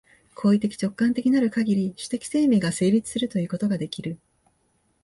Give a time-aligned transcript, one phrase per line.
[0.33, 4.17] 行為的直観的なるかぎり、種的生命が成立するということができる。